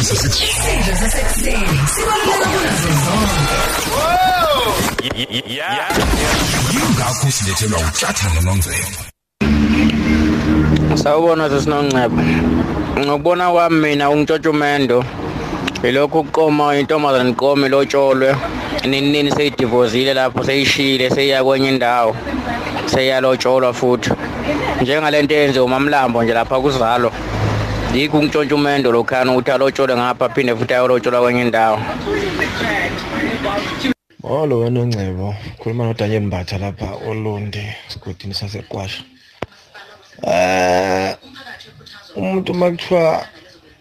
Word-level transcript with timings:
isidlo 0.00 0.96
sasekuseni 1.00 1.78
sibaluleka 1.94 2.46
kunazo 2.52 2.90
zonke 3.04 3.54
yingakho 6.72 7.30
silethelwa 7.30 7.80
utshathana 7.88 8.40
nonzebo 8.40 9.00
Sawubona 10.94 11.48
sesinongcebo. 11.50 12.22
Ngokubona 12.98 13.50
kwami 13.50 13.76
mina 13.80 14.10
ungitshotshumendo 14.10 15.04
ilokhu 15.82 16.18
ukuqoma 16.18 16.76
intombazane 16.76 17.30
iqome 17.30 17.68
lotsholwe 17.68 18.36
nini 18.84 19.08
nini 19.12 19.30
seyidivozile 19.32 20.14
lapho 20.14 20.44
seyishile 20.44 21.10
seyiya 21.10 21.44
kwenye 21.44 21.68
indawo 21.68 22.16
seyalotsholwa 22.86 23.72
futhi 23.72 24.10
njengalento 24.82 25.34
yenziwa 25.34 25.64
umamlambo 25.64 26.22
nje 26.22 26.32
lapha 26.32 26.60
kuzalo 26.60 27.12
yikho 27.94 28.18
ungitshotshumendo 28.18 28.92
lokhana 28.92 29.32
ukuthi 29.32 29.50
alotshole 29.50 29.94
ngapha 29.96 30.28
phinde 30.28 30.56
futhi 30.56 30.74
ayolotsholwa 30.74 31.20
kwenye 31.22 31.42
indawo 31.42 31.78
Molo 34.22 34.58
wena 34.58 34.84
Ncebo, 34.84 35.34
khuluma 35.58 35.84
noDaniel 35.84 36.22
Mbatha 36.22 36.58
lapha 36.58 36.88
oLundi 37.08 37.62
sigodini 37.88 38.34
saseQwasha. 38.34 39.02
Eh 40.22 41.16
umuntu 42.16 42.54
makuthiwa 42.54 43.26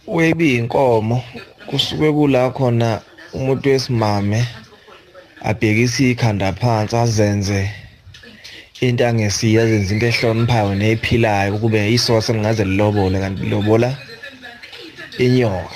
webi 0.08 0.56
inkomo 0.56 1.24
kusuke 1.68 2.12
kula 2.12 2.50
khona 2.50 3.02
umuntu 3.34 3.70
wesimame 3.70 4.48
abhekisa 5.42 6.04
ikhanda 6.04 6.54
phansi 6.54 6.96
azenze 6.96 7.72
into 8.82 9.08
angesiya 9.08 9.64
azenze 9.64 9.94
into 9.94 10.06
ehloniphayo 10.06 10.76
nephilayo 10.76 11.58
kube 11.58 11.94
isosa 11.94 12.34
lingaze 12.34 12.66
lilobole 12.66 13.20
kanti 13.20 13.44
lilobola 13.44 13.98
inyoka. 15.18 15.70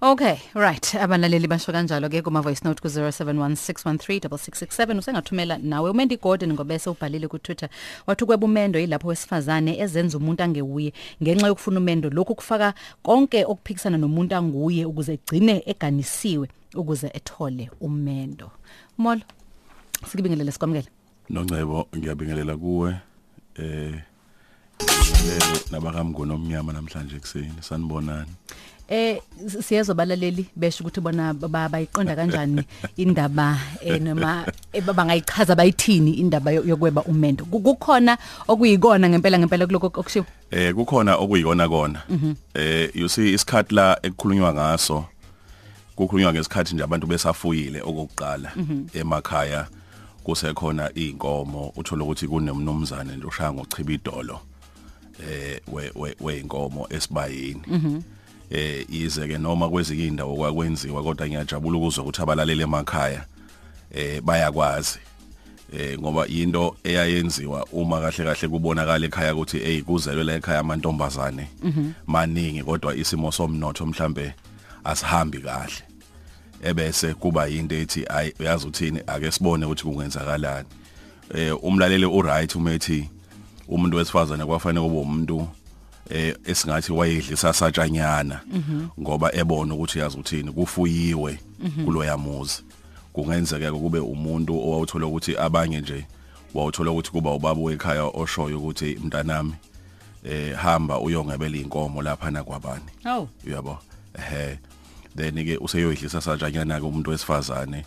Okay, 0.00 0.38
right. 0.54 0.94
Abalaleli 0.94 1.48
basho 1.48 1.72
kanjalo 1.72 2.08
ke 2.08 2.22
kuma 2.22 2.40
voice 2.40 2.64
note 2.64 2.80
ku 2.80 2.88
0716136667 2.88 4.98
usengathumela 4.98 5.58
nawe 5.58 5.90
uMendi 5.90 6.16
Gordon 6.16 6.52
ngobese 6.52 6.90
ubhalile 6.90 7.28
ku 7.28 7.38
Twitter 7.38 7.68
wathi 8.06 8.24
kweba 8.24 8.46
umendo 8.46 8.78
yilapho 8.78 9.08
wesifazane 9.08 9.78
ezenza 9.78 10.18
umuntu 10.18 10.42
angewuye 10.42 10.92
ngenxa 11.22 11.46
yokufuna 11.46 11.80
umendo 11.80 12.10
lokhu 12.10 12.34
kufaka 12.34 12.74
konke 13.02 13.44
okuphikisana 13.44 13.98
nomuntu 13.98 14.36
anguye 14.36 14.84
ukuze 14.84 15.12
egcine 15.12 15.62
eganisiwe 15.66 16.48
ukuze 16.74 17.10
ethole 17.14 17.70
umendo. 17.80 18.50
Molo. 18.98 19.22
Sikubingelele 20.06 20.52
sikwamukele. 20.52 20.88
Nongcebo 21.30 21.88
ngiyabingelela 21.96 22.56
kuwe 22.56 22.94
eh 23.54 23.94
nabakamnguni 25.70 26.32
omnyama 26.32 26.72
namhlanje 26.72 27.16
ekseni 27.16 27.52
sanibonani. 27.60 28.30
Eh 28.88 29.20
siyezwa 29.60 29.94
balaleli 29.94 30.46
besho 30.56 30.84
ukuthi 30.84 31.00
bona 31.00 31.34
ba- 31.34 31.68
bayiqonda 31.68 32.16
kanjani 32.16 32.64
indaba 32.96 33.58
eh, 33.84 34.00
noma 34.00 34.46
eh, 34.72 34.82
ba- 34.84 34.92
bangayichaza 34.94 35.54
bayithini 35.54 36.12
indaba 36.12 36.50
yo- 36.52 36.64
yokweba 36.64 37.02
umendo. 37.04 37.44
Ku- 37.44 37.60
Kukhona 37.60 38.16
okuyikona 38.48 39.08
ngempela 39.08 39.38
ngempela 39.38 39.66
kuloko 39.66 39.86
okushiwo. 39.86 40.26
eh 40.50 40.72
kukhona 40.74 41.16
okuyikona 41.16 41.68
kona. 41.68 42.02
Eh 42.54 42.90
you 42.94 43.08
see 43.08 43.34
isikhathi 43.34 43.74
la 43.74 43.98
ekukhulunywa 44.02 44.54
ngaso 44.54 45.04
kukhulunywa 45.96 46.32
ngesikhathi 46.32 46.74
nje 46.74 46.84
abantu 46.84 47.06
besafuyile 47.06 47.82
okokuqala 47.82 48.52
emakhaya. 48.94 49.68
Kusekhona 50.28 50.94
inkomo 50.94 51.72
uthola 51.76 52.04
ukuthi 52.04 52.28
kunemnumzane 52.28 53.16
nje 53.16 53.26
ushaya 53.26 53.52
ngochiba 53.52 53.92
idolo 53.92 54.40
eh 55.30 55.60
we 55.72 55.90
we- 55.94 56.16
weinkomo 56.20 56.86
esibayeni. 56.90 57.62
Eh 58.50 58.86
ize 58.90 59.28
ke 59.28 59.38
noma 59.38 59.68
kwezinye 59.68 60.06
indawo 60.06 60.36
kwakwenziwa 60.36 61.02
kodwa 61.02 61.26
ngiyajabula 61.28 61.78
ukuzwa 61.78 62.04
ukuthi 62.04 62.22
abalaleli 62.22 62.62
emakhaya 62.62 63.24
eh 63.90 64.20
bayakwazi. 64.20 64.98
Eh 65.72 65.98
ngoba 65.98 66.26
into 66.26 66.76
eyayenziwa 66.84 67.64
uma 67.72 68.00
kahle 68.00 68.24
kahle 68.24 68.48
kubonakala 68.48 69.06
ekhaya 69.06 69.34
ukuthi 69.34 69.58
hey 69.58 69.82
kuzelwe 69.82 70.24
la 70.24 70.34
ekhaya 70.34 70.58
amantombazane 70.60 71.48
maningi 72.06 72.62
kodwa 72.62 72.94
isimo 72.96 73.32
somnotho 73.32 73.86
mhlambe 73.86 74.34
asihambi 74.84 75.38
kahle. 75.38 75.82
Ebese 76.62 77.14
kuba 77.14 77.48
into 77.48 77.74
ethi 77.74 78.04
ay 78.08 78.32
uyazi 78.40 78.66
uthini? 78.66 79.00
Ake 79.06 79.30
sibone 79.30 79.66
ukuthi 79.66 79.84
kungenzakalani. 79.84 80.68
Eh 81.34 81.64
umlaleli 81.64 82.06
uright 82.06 82.54
umethi 82.56 83.08
umuntu 83.68 83.96
wesifazane 83.96 84.44
kwafanele 84.44 84.88
kube 84.88 85.00
umuntu 85.00 85.48
eh 86.10 86.34
esingathi 86.44 86.92
wayedlisa 86.92 87.52
satshanyana 87.52 88.40
ngoba 89.00 89.34
ebona 89.34 89.74
ukuthi 89.74 89.98
yazi 89.98 90.18
uthini 90.18 90.52
kufuyiwe 90.52 91.38
kuloyamuzi 91.84 92.62
kungenzeka 93.12 93.72
kube 93.72 93.98
umuntu 93.98 94.58
owawuthola 94.58 95.06
ukuthi 95.06 95.36
abanye 95.36 95.80
nje 95.80 96.06
wawuthola 96.54 96.90
ukuthi 96.90 97.10
kuba 97.10 97.30
ubaba 97.30 97.60
wekhaya 97.60 98.04
oshoyo 98.04 98.58
ukuthi 98.58 98.98
mntanami 99.04 99.52
eh 100.24 100.54
hamba 100.56 101.00
uyongebela 101.00 101.56
inkomo 101.56 102.02
lapha 102.02 102.30
na 102.30 102.44
kwabani. 102.44 102.90
Oh. 103.06 103.28
uyabo? 103.46 103.78
Ehe. 104.18 104.58
Then 105.18 105.34
ke 105.44 105.58
useyoyidlisa 105.60 106.20
sajanyana 106.20 106.80
ke 106.80 106.86
umuntu 106.86 107.10
wesifazane 107.10 107.84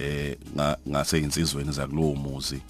eh 0.00 0.36
nga- 0.56 0.76
ngase 0.88 1.18
insizweni 1.18 1.72
zakulowo 1.72 2.14
muzi. 2.14 2.60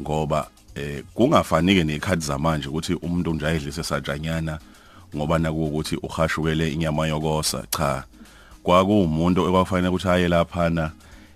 Ngoba 0.00 0.48
eh 0.74 1.02
kungafanike 1.14 1.84
nekhathi 1.84 2.26
zamanje 2.26 2.68
ukuthi 2.68 2.94
umuntu 2.94 3.34
nje 3.34 3.46
ayidlise 3.46 3.82
sajanyana 3.82 4.58
ngoba 5.16 5.38
nakuukuthi 5.38 5.96
uhashukele 5.96 6.72
inyama 6.72 7.06
yokosa 7.06 7.64
cha. 7.70 8.04
Kwakuwumuntu 8.62 9.48
ekwafanele 9.48 9.88
ukuthi 9.88 10.08
aye 10.08 10.28
laphana 10.28 10.90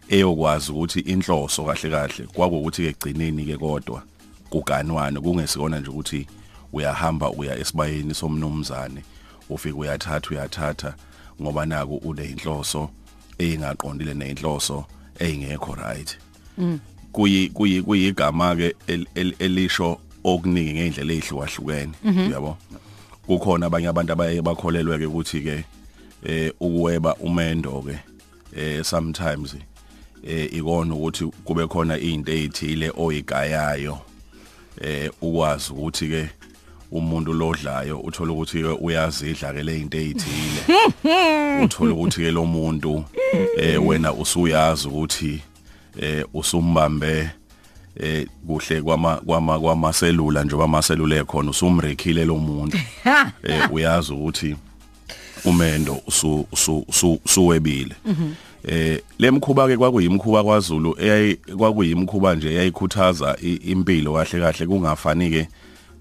eyokwazi 0.08 0.72
ukuthi 0.72 1.00
inhloso 1.00 1.64
kahle 1.64 1.90
kahle. 1.90 2.26
Kwakuukuthi 2.32 2.82
ke 2.82 2.92
gcineni 2.92 3.44
ke 3.44 3.56
kodwa 3.56 4.02
kuganwane 4.50 5.20
kungesikona 5.20 5.80
nje 5.80 5.90
ukuthi 5.90 6.26
uyahamba 6.72 7.30
uya 7.30 7.58
esibayeni 7.58 8.14
somnumzane 8.14 9.02
ufike 9.50 9.74
uyathatha 9.78 10.30
uyathatha. 10.30 10.94
Ngoba 11.42 11.66
naku 11.66 11.96
une 12.04 12.24
inhloso 12.24 12.90
eyingaqondile 13.38 14.14
nenhloso 14.14 14.84
eyingekho 15.20 15.74
right. 15.74 16.16
Kuyi 17.12 17.48
kuyi 17.48 17.82
kuyigama 17.82 18.56
ke 18.56 18.74
el- 18.86 19.06
el- 19.14 19.34
elisho 19.38 19.98
okuningi 20.24 20.72
ngeindlela 20.72 21.12
ezihlukahlukene 21.12 21.92
uyabo? 22.28 22.56
Kukhona 23.26 23.66
abanye 23.66 23.88
abantu 23.88 24.12
abaye 24.12 24.42
bakholelwe 24.42 24.98
ke 24.98 25.06
ukuthi 25.06 25.40
ke 25.40 25.64
eh 26.24 26.52
ukuweba 26.60 27.14
umendo 27.14 27.82
ke 27.82 27.98
eh 28.56 28.84
sometimes 28.84 29.56
eh 30.26 30.48
ikona 30.54 30.94
ukuthi 30.94 31.24
kube 31.44 31.66
khona 31.66 31.98
izinto 31.98 32.32
ezithile 32.32 32.92
oyigayayo 32.96 33.98
eh 34.80 35.10
ukwazi 35.22 35.72
ukuthi 35.72 36.08
ke 36.08 36.30
umuntu 36.94 37.32
lodlayo 37.32 37.98
uthola 38.00 38.32
ukuthi 38.32 38.64
uyazidla 38.64 39.52
ke 39.52 39.62
le 39.62 39.78
zinto 39.78 39.98
ezithile 39.98 40.60
uthola 41.64 41.92
ukuthi 41.94 42.20
ke 42.22 42.30
lo 42.30 42.44
muntu 42.44 43.04
eh 43.58 43.86
wena 43.86 44.12
usuyazi 44.12 44.88
ukuthi 44.88 45.40
eh 46.00 46.24
usumbambe 46.34 47.30
eh 48.00 48.26
kuhle 48.46 48.82
kwama 48.82 49.16
kwama 49.16 49.60
kwamaselula 49.60 50.44
njengoba 50.44 50.64
amaselula 50.64 51.16
ekhona 51.16 51.50
usumrekhile 51.50 52.24
lo 52.24 52.36
muntu. 52.36 52.78
Eh 53.42 53.72
uyazi 53.72 54.12
ukuthi 54.12 54.56
umendo 55.44 56.00
usu 56.06 56.46
usu- 56.52 56.84
usu- 56.88 57.20
usuwebile. 57.24 57.94
Eh 58.68 59.00
lemkhuba 59.18 59.66
ke 59.68 59.76
kwakuyimkhuba 59.76 60.44
kwaZulu 60.44 60.96
eyayi 61.00 61.34
kwakuyimkhuba 61.36 62.34
nje 62.34 62.48
eyayikhuthaza 62.50 63.36
impilo 63.42 64.12
kahle 64.12 64.40
kahle. 64.40 64.66
Kungafani 64.66 65.30
ke 65.30 65.48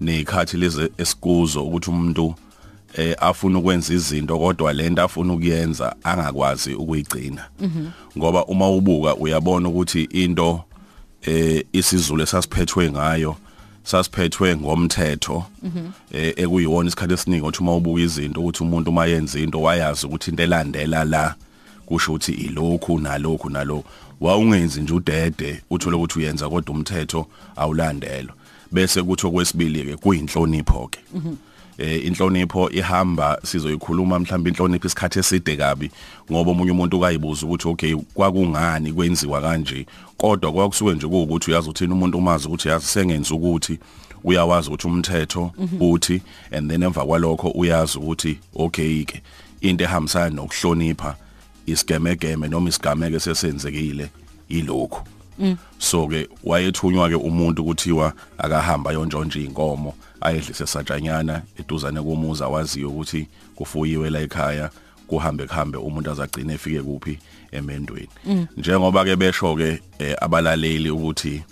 nezikhathi 0.00 0.56
lezi 0.56 0.88
esikuzo 0.98 1.64
ukuthi 1.64 1.90
umuntu 1.90 2.34
eh 2.96 3.16
afuna 3.20 3.58
ukwenza 3.58 3.94
izinto 3.94 4.38
kodwa 4.38 4.72
lento 4.72 5.02
afuna 5.02 5.32
ukuyenza 5.32 5.96
angakwazi 6.02 6.74
ukuyigcina. 6.74 7.44
Ngoba 8.18 8.44
uma 8.44 8.70
ubuka 8.70 9.14
uyabona 9.14 9.68
ukuthi 9.68 10.02
into 10.02 10.64
eh 11.22 11.64
isizulu 11.72 12.22
esasiphethwe 12.22 12.90
ngayo 12.90 13.36
sasiphethwe 13.84 14.56
ngomthetho 14.56 15.44
eh 16.12 16.34
ekuyiwona 16.36 16.88
isikhathi 16.88 17.14
esiningi 17.14 17.42
ukuthi 17.42 17.62
uma 17.62 17.76
ubuka 17.76 18.00
izinto 18.00 18.40
ukuthi 18.40 18.62
umuntu 18.62 18.92
mayenza 18.92 19.38
into 19.38 19.62
wayazi 19.62 20.06
ukuthi 20.06 20.30
into 20.30 20.42
elandela 20.42 21.04
la 21.04 21.34
kusho 21.86 22.12
ukuthi 22.12 22.32
ilokhu 22.32 23.00
nalokhu 23.00 23.50
nalokhu. 23.50 23.88
Wawungenzi 24.20 24.80
nje 24.80 24.94
udede 24.94 25.62
uthole 25.70 25.96
ukuthi 25.96 26.18
uyenza 26.18 26.48
kodwa 26.48 26.74
umthetho 26.74 27.26
awulandelwa. 27.56 28.34
Bese 28.72 29.02
kuthi 29.02 29.26
okwesibili 29.26 29.84
ke 29.84 29.96
kuyinhlonipho 29.96 30.88
ke. 30.90 31.00
Eh 31.78 32.06
inhlonipho 32.06 32.70
ihamba 32.70 33.38
sizoyikhuluma 33.44 34.18
mhlawumbe 34.18 34.50
inhlonipho 34.50 34.86
isikhathi 34.86 35.18
eside 35.18 35.56
kabi 35.56 35.90
ngoba 36.30 36.50
omunye 36.50 36.70
umuntu 36.70 36.96
ukayibuza 36.96 37.46
ukuthi 37.46 37.68
okay 37.68 37.94
kwakungani 38.14 38.92
kwenziwa 38.92 39.40
kanje? 39.40 39.86
Kodwa 40.16 40.52
kwakusuke 40.52 40.94
nje 40.94 41.06
ukuthi 41.06 41.50
uyazi 41.50 41.70
uthini 41.70 41.92
umuntu 41.92 42.18
umazi 42.18 42.46
ukuthi 42.46 42.68
yazi 42.68 42.86
sengenza 42.86 43.34
ukuthi 43.34 43.78
uyawazi 44.24 44.68
ukuthi 44.68 44.86
umthetho 44.86 45.52
uthi 45.80 46.22
and 46.52 46.70
then 46.70 46.82
emva 46.82 47.04
kwalokho 47.04 47.48
uyazi 47.48 47.98
ukuthi 47.98 48.38
okay 48.54 49.04
ke 49.04 49.22
into 49.60 49.84
ehambisana 49.84 50.30
nokuhlonipha 50.30 51.16
isigemegeme 51.66 52.48
noma 52.48 52.68
isigameke 52.68 53.20
sesenzekile 53.20 54.10
ilokhu 54.48 55.13
so 55.78 56.06
ke 56.08 56.28
wayethunywa 56.44 57.08
ke 57.08 57.14
umuntu 57.14 57.64
kuthiwa 57.64 58.12
akahamba 58.38 58.92
yonjonje 58.92 59.44
inkomo 59.44 59.94
ayedlise 60.20 60.66
satshanyana 60.66 61.42
eduzane 61.60 62.02
komuzi 62.02 62.44
awaziyo 62.44 62.90
ukuthi 62.90 63.28
kufuyiwe 63.54 64.10
la 64.10 64.20
ekhaya 64.20 64.70
kuhambe 65.06 65.46
kuhambe 65.46 65.78
umuntu 65.78 66.10
azagcina 66.10 66.52
efike 66.54 66.82
kuphi 66.82 67.18
emendweni. 67.52 68.08
Njengoba 68.56 69.04
ke 69.04 69.16
besho 69.16 69.56
ke 69.56 69.80
eh, 69.98 70.16
abalaleli 70.20 70.90
ukuthi 70.90 71.42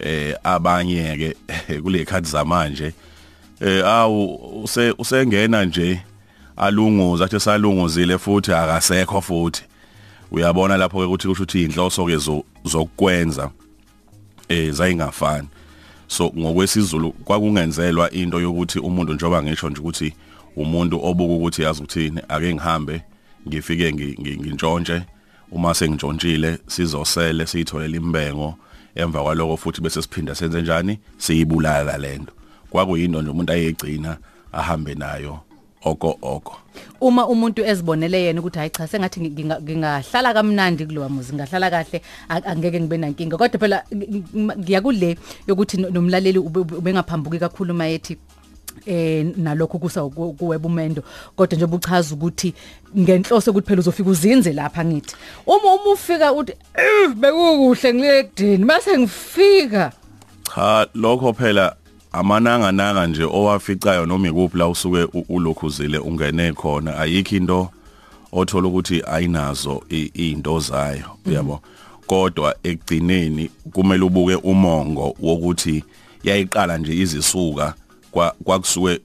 eh 0.00 0.34
abanye 0.44 1.16
ke 1.16 1.80
kule 1.82 2.04
khathi 2.04 2.30
zamanje 2.30 2.92
eh 3.60 3.86
awu 3.86 4.62
use 4.64 4.94
usengena 4.98 5.64
nje 5.64 6.02
alunguza 6.56 7.24
athi 7.24 7.40
salunguzile 7.40 8.18
futhi 8.18 8.52
akasekho 8.52 9.20
futhi. 9.20 9.62
Uyabona 10.30 10.76
lapho 10.76 10.98
ke 10.98 11.04
ukuthi 11.04 11.28
kusho 11.28 11.42
ukuthi 11.42 11.62
inhloso 11.64 12.06
ke 12.06 12.16
zokwenza 12.64 13.50
eh 14.48 14.72
zayingafani. 14.72 15.48
So 16.08 16.32
ngokwesizulu 16.38 17.12
kwakungenzelwa 17.12 18.10
into 18.10 18.40
yokuthi 18.40 18.78
umuntu 18.78 19.14
njoba 19.14 19.42
ngisho 19.42 19.70
nje 19.70 19.80
ukuthi 19.80 20.12
umuntu 20.56 21.04
obuka 21.04 21.34
ukuthi 21.34 21.62
yazi 21.62 21.82
ukuthini 21.82 22.20
ake 22.28 22.54
ngihambe 22.54 23.02
ngifike 23.48 23.92
ngintshontshe 23.92 25.02
uma 25.50 25.74
sengintshontsile 25.74 26.58
sizosele 26.66 27.46
siyitholela 27.46 27.96
imbengo. 27.96 28.54
Emva 28.94 29.22
kwaloko 29.22 29.56
futhi 29.56 29.80
bese 29.80 30.02
siphinda 30.02 30.34
senze 30.34 30.62
njani? 30.62 30.98
Siyibulala 31.18 31.98
lento 31.98 32.32
kwakuyinto 32.70 33.22
nje 33.22 33.30
umuntu 33.30 33.52
ayegcina 33.52 34.16
ahambe 34.52 34.94
nayo. 34.94 35.45
Oko 35.86 36.18
oko. 36.22 36.56
Uma 37.00 37.26
umuntu 37.28 37.62
ezibonele 37.64 38.22
yena 38.22 38.40
ukuthi 38.40 38.58
hayi 38.58 38.70
cha 38.70 38.86
sengathi 38.86 39.20
nginga- 39.20 39.60
ngingahlala 39.62 40.34
kamnandi 40.34 40.86
kulowa 40.86 41.08
muzi 41.08 41.32
ngingahlala 41.32 41.70
kahle 41.70 41.98
angeke 42.28 42.80
ngibe 42.80 42.96
nankinga. 42.98 43.36
Kodwa 43.38 43.58
phela 43.60 43.78
ng- 43.92 44.58
ngiya 44.58 44.80
kule 44.82 45.16
yokuthi 45.48 45.76
no- 45.80 45.90
nomlaleli 45.90 46.38
ube- 46.38 46.60
ube- 46.60 46.76
ubengaphambuki 46.80 47.38
kakhulu 47.38 47.74
mayethi 47.74 48.16
eh 48.86 49.24
nalokho 49.36 49.78
kusa 49.78 50.04
ku- 50.04 50.32
kuwebumendo 50.36 51.02
kodwa 51.36 51.56
nje 51.56 51.64
ubuchaza 51.64 52.14
ukuthi 52.14 52.52
ngenhloso 52.98 53.50
ukuthi 53.50 53.66
phela 53.68 53.80
uzofika 53.80 54.10
uzinze 54.10 54.52
lapha 54.52 54.84
ngithi 54.84 55.14
uma 55.46 55.74
uma 55.74 55.92
ufika 55.92 56.32
uthi 56.32 56.52
"Eh, 56.74 57.08
bekukuhle 57.16 57.94
ngiyekudini 57.94 58.64
mase 58.64 58.98
ngifika. 58.98 59.92
Cha 60.54 60.86
lokho 60.94 61.32
phela 61.32 61.76
amananga 62.18 62.72
nanga 62.72 63.06
nje 63.06 63.24
owaficayo 63.24 64.06
noma 64.06 64.28
ikuphi 64.28 64.58
la 64.58 64.68
usuke 64.68 65.08
ulokhuzile 65.28 65.98
ungene 65.98 66.52
khona 66.52 66.98
ayikho 66.98 67.36
into 67.36 67.68
othola 68.32 68.68
ukuthi 68.68 69.02
ayinazo 69.12 69.82
izinto 69.88 70.60
zayo 70.60 71.04
uyabo? 71.26 71.60
Kodwa 72.06 72.54
ekugcineni 72.62 73.50
kumele 73.72 74.04
ubuke 74.04 74.34
umongo 74.34 75.16
wokuthi 75.20 75.84
yayiqala 76.24 76.78
nje 76.78 76.96
izisuka 76.96 77.74
kwa- 78.12 78.34
kwakusuke 78.44 79.00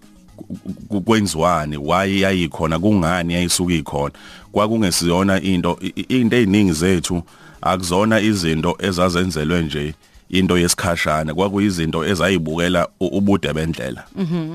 ku- 0.87 1.01
kwenziwani 1.01 1.77
why 1.77 2.19
yayikhona 2.21 2.79
kungani 2.79 3.33
yayisuka 3.33 3.73
ikhona? 3.73 4.13
Kwakungesiyona 4.51 5.41
into 5.41 5.79
into 6.09 6.35
eziningi 6.37 6.73
zethu 6.73 7.23
akuzona 7.61 8.21
izinto 8.21 8.77
ezazenzelwe 8.79 9.61
nje 9.61 9.93
into 10.31 10.57
yesikhashana. 10.57 11.33
Kwakuyizinto 11.33 12.05
ezayibukela 12.05 12.87
ubude 12.99 13.53
bendlela. 13.53 14.03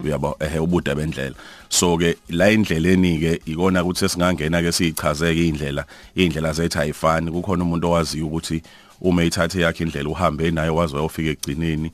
Uyabo 0.05 0.37
ehe 0.40 0.58
ubude 0.58 0.94
bendlela. 0.94 1.34
So 1.69 1.96
ke 1.99 2.17
la 2.31 2.50
indleleni 2.50 3.19
ke 3.20 3.40
ikona 3.46 3.84
ukuthi 3.84 4.08
singangena 4.08 4.62
ke 4.62 4.73
siyichazeke 4.73 5.49
indlela 5.49 5.84
indlela 6.17 6.52
zethu 6.52 6.78
ayifani. 6.81 7.31
Kukhona 7.31 7.64
umuntu 7.64 7.87
owaziyo 7.88 8.26
ukuthi 8.26 8.62
uma 9.00 9.25
ithathe 9.25 9.61
yakhe 9.61 9.84
indlela 9.84 10.08
uhambe 10.08 10.50
nayo 10.50 10.75
wazi 10.75 10.94
wayofika 10.94 11.31
egcineni 11.31 11.90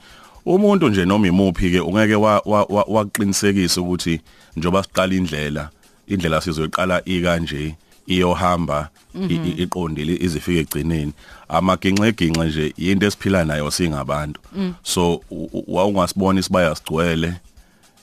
umuntu 0.46 0.88
nje 0.88 1.05
noma 1.05 1.26
imuphi 1.26 1.70
ke 1.70 1.81
ungeke 1.81 2.14
wa- 2.14 2.43
wa- 2.44 2.67
wa- 2.69 2.87
waqinisekisa 2.88 3.81
ukuthi 3.81 4.20
njoba 4.56 4.82
siqala 4.82 5.14
indlela 5.14 5.69
indlela 6.08 6.40
sizoyiqala 6.40 7.02
ikanje 7.05 7.75
iyohamba 8.06 8.88
i- 9.31 9.62
iqondile 9.62 10.16
izifike 10.20 10.58
egcineni 10.60 11.12
amaginxeginxe 11.49 12.44
nje 12.44 12.75
into 12.76 13.06
esiphila 13.06 13.44
nayo 13.44 13.70
singabantu. 13.70 14.40
So 14.82 15.14
u- 15.31 15.49
u- 15.52 15.64
wawungasibona 15.69 16.40
isibaya 16.40 16.75
sigcwele 16.75 17.34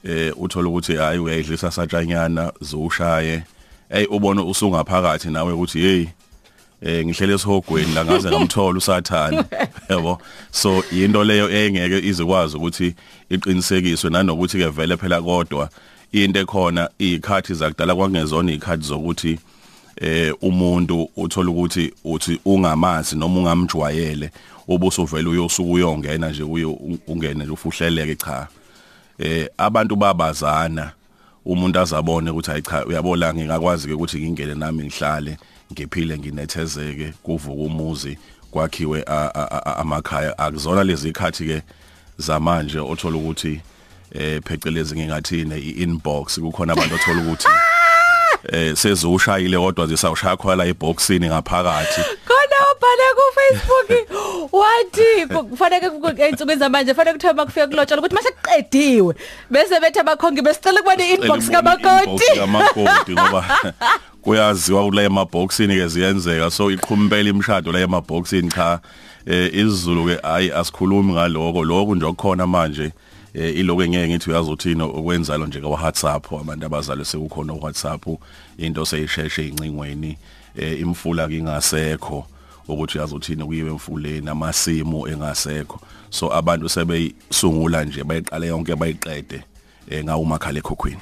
eh 0.03 0.33
uthola 0.41 0.69
ukuthi 0.69 0.95
hayi 0.95 1.19
uyayidlisa 1.19 1.71
satshanyana 1.71 2.51
zowushaye 2.61 3.43
hey 3.89 4.05
ubone 4.09 4.41
usungaphakathi 4.41 5.29
nawe 5.29 5.53
ukuthi 5.53 5.79
hey 5.79 6.05
eh 6.81 7.05
ngihlele 7.05 7.33
esihogweni 7.33 7.93
la 7.93 8.05
ngaze 8.05 8.29
ngamthola 8.29 8.77
usathana 8.77 9.45
yabo 9.89 10.21
so 10.51 10.83
into 10.91 11.23
leyo 11.23 11.49
engeke 11.49 12.07
izikwazi 12.07 12.57
ukuthi 12.57 12.95
iqinisekiswe 13.29 14.09
nanokuthi 14.09 14.57
ke 14.57 14.67
vele 14.69 14.97
phela 14.97 15.21
kodwa 15.21 15.69
into 16.11 16.39
ekhona 16.39 16.89
izikhathi 16.99 17.53
zakudala 17.53 17.95
kwangezona 17.95 18.51
izikhathi 18.51 18.83
zokuthi 18.87 19.39
eh 19.99 20.33
umuntu 20.41 21.09
uthola 21.17 21.49
ukuthi 21.51 21.93
uthi 22.03 22.39
ungamazi 22.45 23.15
noma 23.15 23.39
ungamjwayele 23.39 24.31
ubusuvela 24.67 25.29
uyosuka 25.29 25.71
uyongena 25.71 26.29
nje 26.29 26.43
uyo 26.43 26.71
ungene 27.07 27.43
nje 27.43 27.51
ufuhleleke 27.51 28.15
cha. 28.15 28.47
Eh 29.19 29.47
abantu 29.57 29.95
babazana 29.95 30.91
umuntu 31.45 31.79
azabone 31.79 32.29
ukuthi 32.29 32.51
hayi 32.51 32.61
cha 32.61 32.85
uyabona 32.85 33.33
ngingakwazi 33.33 33.87
ke 33.87 33.93
ukuthi 33.93 34.19
ngingene 34.19 34.55
nami 34.55 34.83
ngihlale 34.83 35.37
ngiphile 35.73 36.17
nginethezeke 36.17 37.13
kuvuka 37.23 37.61
umuzi 37.61 38.17
kwakhiwe 38.51 39.03
amakhaya. 39.77 40.37
Akuzona 40.37 40.83
lezi 40.83 41.11
khathi 41.11 41.45
ke 41.45 41.61
zamanje 42.17 42.79
othola 42.79 43.17
ukuthi 43.17 43.61
eh 44.11 44.41
phecelezi 44.43 44.95
ngingathini 44.95 45.55
i-inbox 45.59 46.39
kukhona 46.39 46.73
abantu 46.73 46.95
othola 46.95 47.21
ukuthi 47.21 47.47
eh 48.51 48.75
sezushayile 48.75 49.57
kodwa 49.57 49.87
zisawushaya 49.87 50.37
khona 50.37 50.65
eboxini 50.65 51.27
ngaphakathi. 51.27 52.01
Khona 52.29 52.57
ubhale 52.71 53.07
ku 53.17 53.25
Facebook 53.37 53.89
wathi 54.51 55.27
ku- 55.33 55.47
kufanele 55.47 55.89
ku- 55.89 56.21
einsukwini 56.23 56.59
zamanje 56.59 56.93
kufanele 56.93 57.13
kuthiwe 57.13 57.33
makufika 57.33 57.67
kulotshala 57.67 58.01
ukuthi 58.01 58.15
mase 58.15 58.31
kuqediwe. 58.31 59.15
Bese 59.49 59.79
bethe 59.79 59.99
abakhongi 59.99 60.41
besicela 60.41 60.81
kubona 60.81 61.05
i-inbox 61.05 61.49
kamakoti. 61.51 62.25
kamakoti 62.35 63.11
ngoba 63.11 63.45
kuyaziwa 64.21 64.83
kula 64.85 65.01
emaboxini 65.03 65.75
ke 65.75 65.87
ziyenzeka. 65.87 66.51
So 66.51 66.71
iqhumpela 66.71 67.29
imshado 67.29 67.71
la 67.71 67.79
emaboxini 67.79 68.49
cha. 68.51 68.79
Eh 69.25 69.49
isiZulu 69.53 70.05
ke 70.05 70.19
hayi 70.23 70.51
asikhulumi 70.51 71.13
ngaloko. 71.13 71.63
Lokho 71.63 71.95
nje 71.95 72.05
okukhona 72.05 72.47
manje. 72.47 72.83
eh 72.83 72.91
iloko 73.33 73.83
engeke 73.83 74.07
ngithi 74.07 74.29
uyazothina 74.29 74.83
okwenzalo 74.83 75.47
nje 75.47 75.61
ka 75.61 75.67
WhatsApp 75.67 76.33
abantu 76.33 76.65
abazalwe 76.65 77.05
sekukhona 77.05 77.53
uWhatsApp 77.53 78.07
into 78.57 78.85
seyisheshe 78.85 79.47
incingweni 79.47 80.17
eh 80.55 80.79
imfula 80.79 81.27
kingasekho 81.27 82.25
ukuthi 82.67 82.97
uyazothina 82.97 83.45
kuyiwe 83.45 83.69
emfuleni 83.69 84.29
amasimo 84.29 85.07
engasekho. 85.07 85.79
So 86.09 86.33
abantu 86.33 86.69
sebeyisungula 86.69 87.85
nje 87.85 88.03
bayiqale 88.03 88.47
yonke 88.47 88.75
bayiqede 88.75 89.43
eh 89.89 90.03
ngawumakhala 90.03 90.59
ekhokhweni 90.59 91.01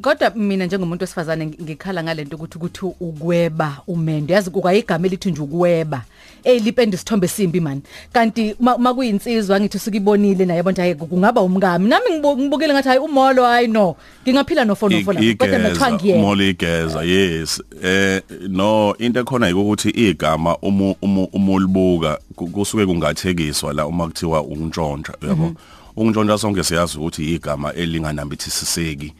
kodwa 0.00 0.30
mina 0.30 0.66
njengomuntu 0.66 1.02
wesifazane 1.02 1.46
ngi- 1.46 1.62
ngikhala 1.62 2.02
ngalento 2.02 2.36
ukuthi 2.36 2.58
ukuthi 2.58 2.86
ukweba 3.00 3.78
umendo. 3.86 4.34
Yazi 4.34 4.50
ukayigama 4.54 5.06
elithi 5.06 5.30
nje 5.30 5.40
ukweba. 5.42 6.02
Elipenda 6.44 6.94
isithombe 6.94 7.28
simbi 7.28 7.60
man. 7.60 7.80
Kanti 8.12 8.54
ma 8.60 8.78
ma 8.78 8.94
kuyinsizwa 8.94 9.60
ngithi 9.60 9.78
sikibonile 9.78 10.44
naye 10.46 10.62
bonke 10.62 10.80
hayi 10.80 10.94
kungaba 10.94 11.40
umngami. 11.42 11.88
Nami 11.88 12.10
ngibu- 12.10 12.36
ngibukile 12.38 12.72
ngathi 12.72 12.88
hayi 12.88 13.00
umolo 13.00 13.44
hayi 13.44 13.68
no. 13.68 13.96
Ngingaphila 14.24 14.64
nofonofo 14.64 15.12
lapho 15.12 15.36
kodwa 15.38 15.58
nathiwa 15.58 15.88
igeza 15.88 15.92
ngiyena 15.92 16.18
umolo 16.22 16.48
igeza 16.48 17.02
yes. 17.02 17.62
Eh 17.82 18.22
no 18.48 18.94
into 18.98 19.20
ekhona 19.20 19.56
ukuthi 19.56 19.90
igama 19.90 20.56
umu 20.58 20.94
umu- 21.02 21.28
umulibuka 21.32 22.18
ku- 22.36 22.46
kusuke 22.46 22.86
kungathekiswa 22.86 23.72
la 23.72 23.86
uma 23.86 24.06
kuthiwa 24.06 24.42
untshontsha 24.42 25.14
yabo 25.22 25.52
untshontsha 25.96 26.38
sonke 26.38 26.64
siyazi 26.64 26.98
ukuthi 26.98 27.34
igama 27.34 27.72
elinganambithisiseki. 27.72 29.06
eh 29.06 29.12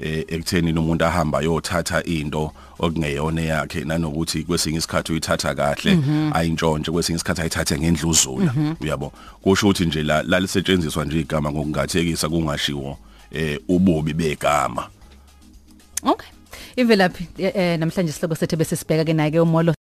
ekutheni 0.00 0.72
umuntu 0.72 1.04
ahamba 1.04 1.40
yothatha 1.40 2.02
into 2.04 2.52
okungeyona 2.78 3.42
yakhe 3.42 3.84
nanokuthi 3.84 4.44
kwesinye 4.44 4.78
isikhathi 4.78 5.12
uyithatha 5.12 5.54
kahle 5.54 5.98
ayintshontshe 6.32 6.92
kwesinye 6.92 7.16
isikhathi 7.16 7.40
ayithathe 7.40 7.78
ngendluzula. 7.78 8.54
Uyabo? 8.80 9.12
Kusho 9.42 9.66
ukuthi 9.66 9.86
nje 9.86 10.02
la 10.02 10.22
lalisetshenziswa 10.22 11.04
nje 11.04 11.20
igama 11.20 11.52
ngokungathekisa 11.52 12.28
kungashiwo 12.28 12.98
eh 13.30 13.60
ububi 13.68 14.12
begama. 14.12 14.88
Okay. 16.02 16.28
Imvelaphi 16.76 17.28
eh, 17.38 17.52
eh, 17.54 17.78
namhlanje 17.78 18.12
sihloko 18.12 18.34
sethu 18.34 18.56
bese 18.56 18.76
sibheka 18.76 19.04
ke 19.04 19.12
naye 19.12 19.30
ke 19.30 19.40
umolo. 19.40 19.74